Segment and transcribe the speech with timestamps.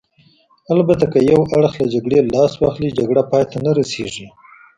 [0.73, 4.27] البته که یو اړخ له جګړې لاس واخلي، جګړه پای ته نه رسېږي.